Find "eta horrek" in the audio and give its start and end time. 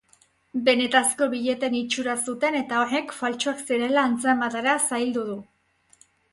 2.63-3.15